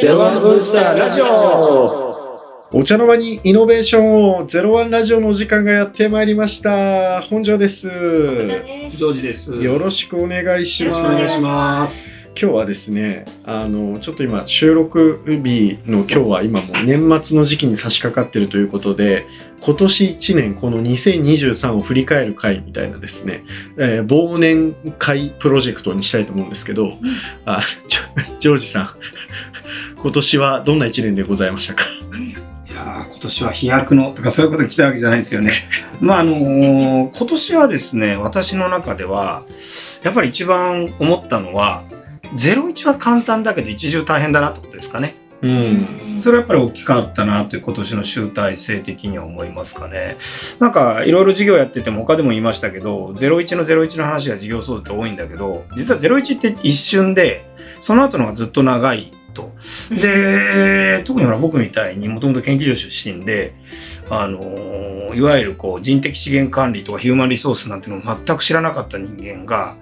[0.00, 2.16] ゼロワンブースターラジオ
[2.72, 7.22] お茶の間にイノベーションをゼロワンラジオのお時間がやってまいりました。
[7.22, 7.88] 本庄です。
[7.88, 9.54] ジョージです。
[9.54, 10.98] よろしくお願いします。
[11.00, 12.16] よろしくお願いします。
[12.38, 19.26] 今日はですね、あの、ちょっと今、収録日の今日は今もう年末の時期に差し掛かっているということで、
[19.62, 23.44] 今年1年、この2023を振り返る会みたいなですね、
[23.78, 26.98] えー忘年会プロジェクトにしたいと思うんですけど、
[27.46, 28.90] あジョジョージさん、
[29.98, 31.84] 今年はどんな1年でございましたか？
[32.68, 35.52] いやー今年は飛躍のとかそういうこと聞いたわけじゃないですよね。
[36.00, 39.42] まああのー今年はですね、私の中では、
[40.02, 41.82] やっぱり一番思ったのは、
[42.36, 45.14] 01は簡単だけど一重大変だなってことですかね。
[45.42, 46.16] うん。
[46.18, 50.16] それはやっぱり大きかったなという今年の集大成的には思いますかね。
[50.58, 57.44] なんかいろいろ授業やってても他でも言いましたけど、01の01の話が授業数って多いんだけど、実は01って一瞬で、
[57.80, 59.54] その後のがずっと長いと。
[59.90, 63.54] で、特にほら僕みたいにもともと研究所出身で、
[64.10, 69.76] あのーいわゆるこう人的資源管理とかヒューマンリソースなんていうのを全く知らなかった人間が、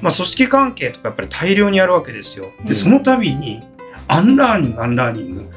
[0.00, 2.46] まあ組織関係とかやっぱり大量にあるわけですよ。
[2.64, 3.62] で、その度に、
[4.08, 5.48] アンラーニング、アンラーニング。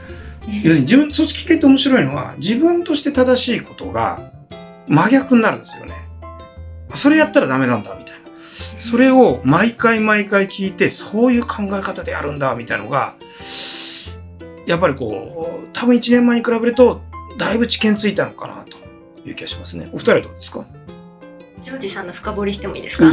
[0.47, 4.31] 要するに自分、組織系って面白いのは、自分として正しいことが
[4.87, 5.93] 真逆になるんですよね。
[6.93, 8.04] それやったらダメなんだ、みたいな。
[8.85, 13.15] それを毎回毎回聞いて、そういう考え方でやるんだ、みたいなのが、
[14.67, 17.01] やっぱりこう、多分1年前に比べると、
[17.37, 18.77] だいぶ知見ついたのかな、と
[19.27, 19.89] いう気がしますね。
[19.91, 20.65] お二人はどうですか？
[21.63, 23.05] ジョージさんの深掘りしてもいいですか？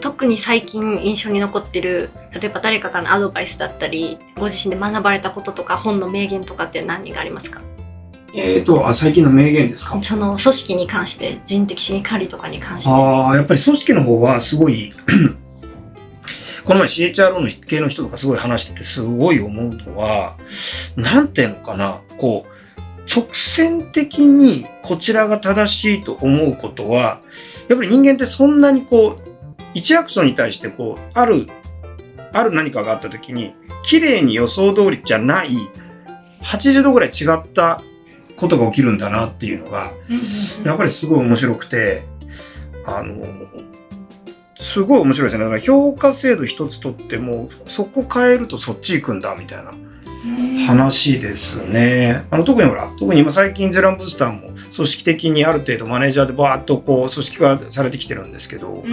[0.00, 7.62] 特に最近印象に残ってる例えば誰かからのアドバイスだったりご自身で学ばれたこととか本の名言とかって何がありますか？
[8.36, 10.02] えっ、と、あ、最近の名言ですか？
[10.02, 12.90] その組織に関して人的資源管理とかに関して。
[12.90, 14.92] ああ、やっぱり組織の方はすごい、
[16.64, 20.36] この前 CHRO の系の人とかすごい話しててすごい思うのは、
[20.96, 22.50] なんていうのかな、こう、
[23.08, 27.20] 直線的にこちらが正しいと思うことは、
[27.68, 29.30] やっぱり人間ってそんなにこう、
[29.74, 31.46] 一アクションに対してこう、ある、
[32.32, 35.56] ある何かがあった時に、綺麗に予想通りじゃない、
[36.42, 37.80] 80度ぐらい違った
[38.36, 39.92] ことが起きるんだなっていうのが、
[40.64, 42.02] やっぱりすごい面白くて、
[42.86, 43.26] あの、
[44.58, 45.44] すごい面白いですね。
[45.44, 49.72] だから評価制度一つとっても、そこ変えるとそっち行くんだみたいな
[50.66, 52.24] 話ですね。
[52.30, 58.84] あの、特にほら、特に今最近ゼランブースターも組織的にある程度マネージャーでバーッとこう組織化されてきてるんですけど、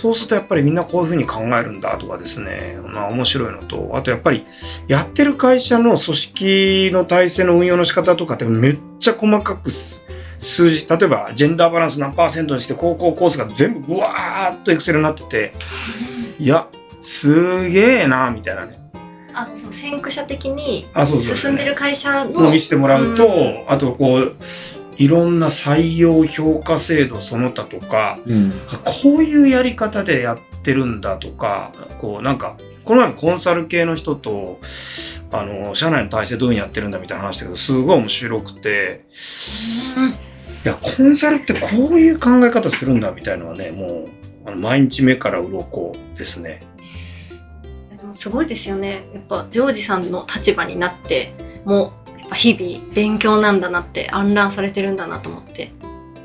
[0.00, 4.46] そうするとやっぱりみんなこういうふうに考えるんだとかですね、まあ面白いのと、あとやっぱり
[4.88, 10.02] やってる会社の組織の体制の運用の仕方とかってめっちゃ細かくす
[10.38, 15.52] 数字、例えばジェンダーバランス何パーセントにして高校コースが全部ぐわーっとエクセルになってて、
[16.38, 16.66] いや、
[17.02, 18.80] すげえな、みたいなね。
[19.34, 24.34] あ先駆者的に進んでる会社のの見せてもらうと、うあとこう、
[25.00, 28.52] いろんな採用評価制度その他とか、うん。
[28.84, 31.72] こういうやり方でやってるんだとか、
[32.02, 34.60] こうなんか、この前もコンサル系の人と、
[35.32, 39.06] あの、社内の体制どういうふうにやってるんだみたいな話だけど、すごい面白くて、
[40.66, 44.08] いや、コンサルってこういう考え方するんだみたいなのはね、もう、
[44.44, 46.60] あの毎日目から鱗ですね。
[47.96, 51.34] でもすごいですよねやっぱジョージさんの立場になって
[51.64, 51.92] も
[52.34, 55.72] 日々勉強なんだなって暗乱されてるんだなと思って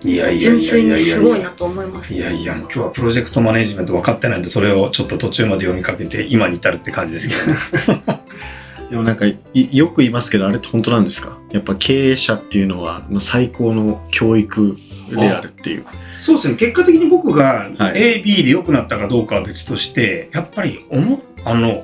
[0.04, 7.58] いやいやいや純粋にいやいやいやすごいなと思いますいやいや、もう今日はプロジェクトマネージメント分かってないんで、それをちょっと途中まで読みかけて、今に至るって感じですけどね。
[8.92, 9.38] でもなんかい
[9.72, 11.40] よく言いますけどあれって本当なんですか？
[11.52, 14.78] やっぱ経営者っていうのはまあ最高の教育
[15.10, 15.86] であるっていう。
[16.16, 16.56] そうですね。
[16.56, 21.84] 結果的に僕がはい A、B で良くなったかどうかは別として、やっぱり思っ、あの、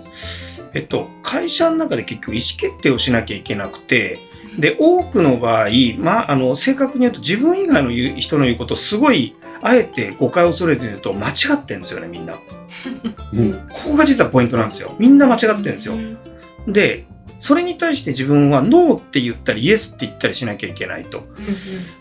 [0.73, 4.19] えっと、会社の中で結局意思決定をしなきゃいけなくて、
[4.57, 12.35] で、多くの場合、まあ、あの、正確に言うと自分以外の言う人の言うことをすごい、あえて誤解を恐れて言うと間違ってるんですよね、みんな。
[13.33, 14.95] うんここが実はポイントなんですよ。
[14.97, 15.95] みんな間違ってるんですよ。
[16.67, 17.05] で、
[17.39, 21.23] それに対して自分はノーって言ったりイエスって言ったりしなきゃいけないと。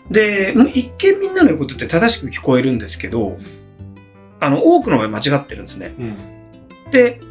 [0.09, 3.37] で、もう一見みんなの言うことって正しく聞こえるんですけど、
[4.39, 5.93] あの、多くの場合間違ってるんですね。
[5.99, 6.17] うん
[6.91, 7.21] で、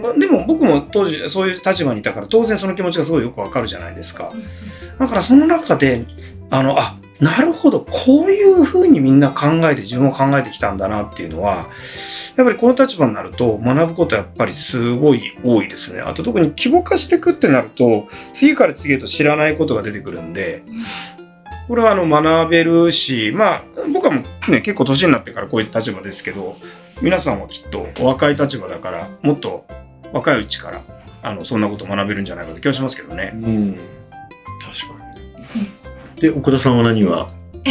[0.00, 4.32] までも僕も当時そういう立場にいたから当然その気持ちがすごいよくわかるじゃないですか。
[4.98, 6.04] だからその中で、
[6.50, 11.68] あの、あ、なるほど、こういうふうにみんな考えて自分を考えてきたんだなっていうのは、
[12.36, 16.02] やっぱりこの立場になると学ぶことはやっぱりすごい多いですね。
[16.02, 20.62] あと特に規模化していくってなると、次から次へと知らないことが出てくるんで、
[21.68, 23.62] これはあの学べるし、まあ
[23.92, 26.56] 僕はもうね、結構年になってからこういう立場ですけど、
[27.02, 29.66] 皆さんはきっとお若い立場だから、もっと
[30.12, 30.82] 若いうちから
[31.22, 33.32] あのそんなこと学べるんじゃないかって気がしますけどね。
[33.34, 33.78] うん
[34.60, 34.94] 確か
[35.56, 37.30] にで奥田さんは何は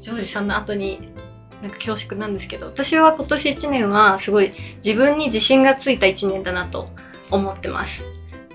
[0.00, 1.12] ジョージさんの後に
[1.60, 4.52] なんか恐縮なんですけど私は今年1年はすごい
[4.84, 6.90] 自分に自信がついた1年だなと
[7.30, 8.02] 思ってます。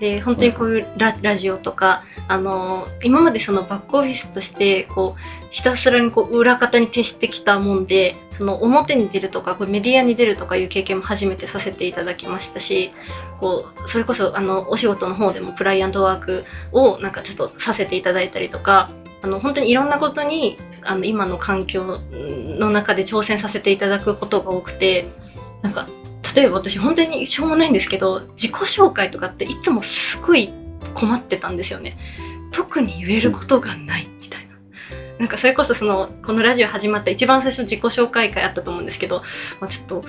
[0.02, 12.92] で本当にこういうララジオとかあの今までそのバックオフィスとしてこうひたすらにこう裏方に徹してきたもんでその表に出るとかこうメディアに出るとかいう経験も初めてさせていただきましたし
[13.38, 18.90] こうそれこそあのお仕事の方でもクライアントワークをなんかちょっとさせていただいたりとか
[19.22, 25.08] あの本当にいろんなことにあの今の環境の中で挑戦させていただくことが多くて
[25.62, 25.86] なんか
[26.34, 30.52] 例えば私本当にしょうもないんですけど自己紹介とかっていつもすごい
[30.94, 31.98] 困ってたんですよね。
[32.52, 34.52] 特に言えることがないみたいな。
[35.18, 39.22] なんかそれこそそのこのラジオ始まった一番最初の自己紹介会あったと思うんですけど、
[39.60, 40.04] まあ、ちょっと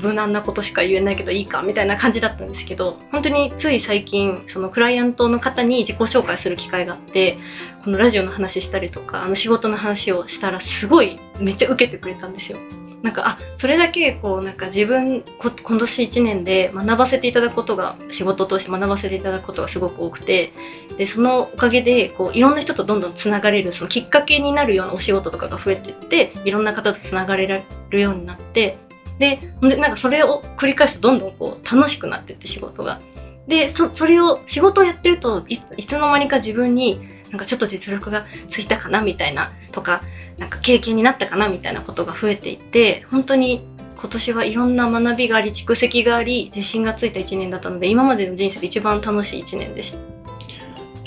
[0.00, 7.38] 無難なことしか言えないけどいいかみたいな感じだったんですけど本当につい最近そのクライアントの方に自己紹介する機会があって
[7.82, 12.58] このラジオの話したりとかあの仕事の話をしたらすごいめっちゃ受けてくれたんですよ。
[13.02, 20.52] なんかあそれだけこうなんか自分こ今年1年で学ばせていただくことが仕事を通して学ばせていただくことがすごく多くて
[20.96, 28.78] でそのおかげでこういろんな人とどんどんつながれるそのきっかけになるようなお仕事とかが増えてっていろんな方とつながれるようになって
[29.18, 33.00] ででなんかそれを繰り返すとどんどんこう楽しくなってって仕事が。
[33.48, 37.00] でそれを仕事をやってるといつの間にか自分に
[37.32, 40.02] なんかちょっと実力がついたかなみたいなとか
[40.38, 49.98] なんか経験になったかなみたいなことが増えていって本当に今年はいろんな学びがあり蓄積があり自信がついた1年だったので今までの人生で一番楽しい1年でした。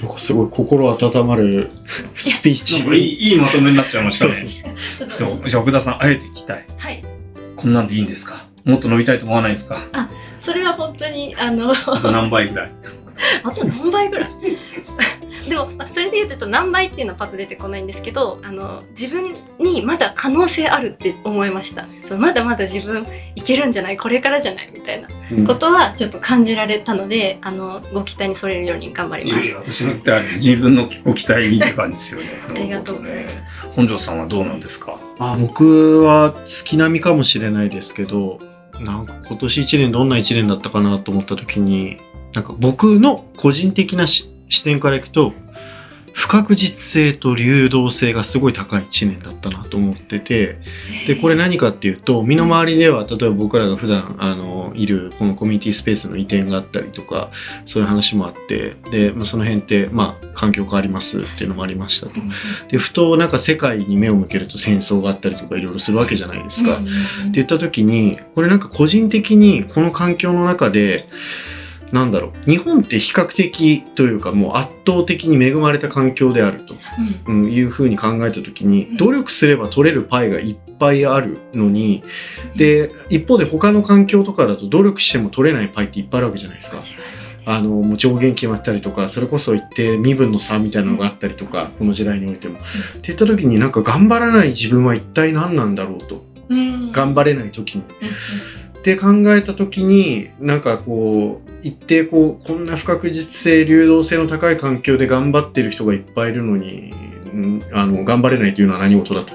[0.04, 1.72] なんかすごい心温まる
[2.16, 2.84] スピーチ。
[2.84, 4.44] いいいいまとめになっちゃいましたね。
[4.46, 6.66] じゃあ奥田さんあえて聞きたい。
[6.78, 7.04] はい。
[7.56, 8.46] こんなんでいいんですか？
[8.66, 9.80] もっと伸びたいと思わないですか？
[10.42, 11.72] それは本当にあの。
[11.72, 12.72] あと何倍ぐらい？
[13.44, 14.30] あと何倍ぐらい？
[15.48, 23.06] でも、まあ、それで言うと何倍っていうのはパッと出てこないんですけどあの自分にまだ可能性あるって思いましたそうまだまだ自分
[23.36, 29.50] いけるんじゃないこれからじゃないみたいなうんことはちょっと感じられたのであのご期待に沿れるように頑張ります。
[29.56, 32.42] 私の期待自分のご期待にって感じですよね。
[32.50, 33.44] ありがとうございますね。
[33.76, 35.00] 本庄さんはどうなんですか？
[35.20, 38.40] あ僕は月並みかもしれないですけど
[38.80, 41.98] なんか今年1年どんな1年だったかなと思った時に
[42.34, 45.34] なんか僕の個人的なし視点からいくと
[46.16, 50.58] 不確実性と流動性がすごい高い1年だったなと思ってて
[51.08, 57.32] でこれ何かっていうと身の回りでは例えば僕らが普段あのいるこのコミュニティスペースの移転があったりとか
[57.66, 62.14] そういう話もあってで、まあ、その辺ってまあ環境変わりますっていうのもありましたと。
[62.70, 66.78] でふとなんか世界に目を向けると戦争があったりとかいろいろするわけじゃないですか。
[66.78, 71.10] って言った時にこれなんか個人的にこの環境の中で
[71.92, 72.50] なんだろう。
[72.50, 76.76] 日本って比較的というかもう圧倒的に恵まれた環境であると、
[77.28, 77.44] うん。
[77.44, 78.98] うん、いうふうに考えた時にうん。
[78.98, 82.04] 努力すれば取れるパイがいっぱいあるのに
[82.56, 86.82] で一方で他の環境とかだと努力しても取れないパイっていっぱいあるわけじゃないですか。
[87.48, 92.58] あのもう上限決まったりとかそれこそ一定身分の差みたいなのがあったりとか、この時代においても。
[92.58, 92.68] って
[93.04, 96.26] 言った時になんか頑張らない自分は一体何なんだろうと。
[96.50, 96.92] うん。
[96.92, 97.84] 頑張れない時に。
[98.86, 106.94] うんって考えた時になんかこう一定こうこんな不確実性流動性の高い環境で頑張ってる人がいっぱいいるのに、
[107.34, 109.34] うんあの頑張れないというのは何事だと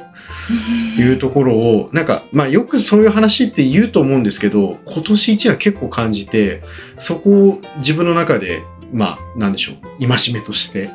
[0.99, 6.62] いうところをなんかまあよくそういう話って言うと思うんですけど今年一は結構感じて
[6.99, 10.90] そこを自分の中でまあなんでしょう戒めとして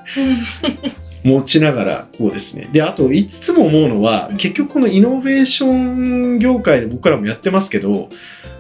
[1.25, 2.69] 持ちながらこうですね。
[2.71, 4.37] であといつも思うのはうん。
[4.37, 8.09] 結局このイノベーション業界で僕らもやってますけど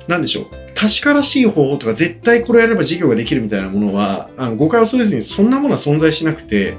[0.07, 0.45] なんでしょう。
[0.73, 6.75] 確からしい方法とか絶対これやれば事業ができるみたいなものはあの誤解を恐れずにそんなものは存在しなくて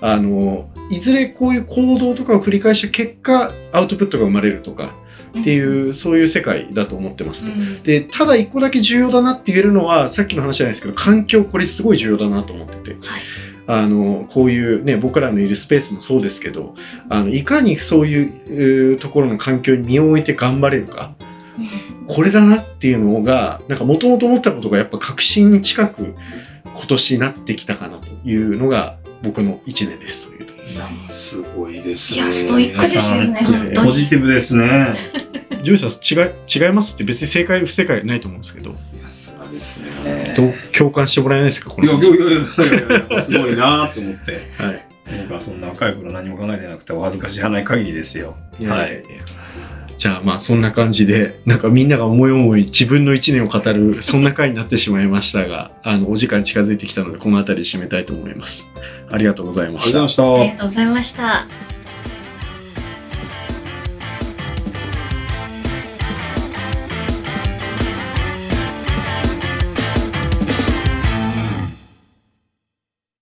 [0.00, 4.92] あのいずれこういう行動とかを繰り返した結果アウトプットが生まれるとか
[5.38, 7.52] っていうそういう世界だと思ってますと。
[7.52, 7.82] うん。
[7.82, 12.98] でただ一個だけ重要だなって言えるのはさっきの話じゃないですけど環境これすごい重要だなと思ってて、はい
[13.70, 16.74] あのこういうね僕らのいるスペースもそうですけど
[17.10, 21.14] あのいかにそういうえーところの環境に身を置いて頑張れるか。
[22.06, 26.14] これだなっていうのがなんかもともと思ったことがやっぱ確信に近く
[26.64, 30.78] 今年なってきたかなというのが僕の1年ですというところです。
[30.78, 31.06] ね。
[31.10, 34.94] すごいですいやストイックですよねポジティブですね。
[35.62, 38.76] ジョイさん違い違いますって別に正解不正解ないと思うんですけど
[39.58, 40.34] ですね。
[40.36, 44.32] どう共感してもらえないですかこいやいのやいやいやいやすごいなと思って。
[44.56, 44.84] はい
[45.22, 48.36] 僕はそんな若い頃何も考えてなくてお恥ずかしいない限りですよ。
[48.60, 49.02] いやはい
[49.96, 58.68] じゃあまあそんな感じでなんかみんなが思い思い自分の1年を語るそんな回になってしまいましたがあのお時間近づいてきたのでこの辺りで締めたいと思います
[59.10, 61.67] ありがとうございましたありがとうございました。